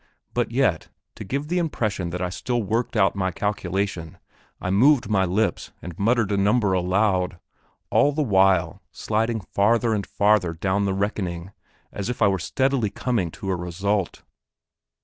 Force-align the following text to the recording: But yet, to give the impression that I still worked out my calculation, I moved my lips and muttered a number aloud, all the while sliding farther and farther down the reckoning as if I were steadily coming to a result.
But 0.33 0.49
yet, 0.49 0.87
to 1.13 1.23
give 1.23 1.47
the 1.47 1.59
impression 1.59 2.09
that 2.09 2.23
I 2.23 2.29
still 2.29 2.63
worked 2.63 2.97
out 2.97 3.15
my 3.15 3.29
calculation, 3.29 4.17
I 4.59 4.71
moved 4.71 5.07
my 5.11 5.25
lips 5.25 5.73
and 5.79 5.99
muttered 5.99 6.31
a 6.31 6.37
number 6.37 6.73
aloud, 6.73 7.37
all 7.91 8.11
the 8.11 8.23
while 8.23 8.81
sliding 8.91 9.41
farther 9.41 9.93
and 9.93 10.07
farther 10.07 10.53
down 10.53 10.85
the 10.85 10.95
reckoning 10.95 11.51
as 11.91 12.09
if 12.09 12.19
I 12.19 12.29
were 12.29 12.39
steadily 12.39 12.89
coming 12.89 13.29
to 13.29 13.51
a 13.51 13.55
result. 13.55 14.23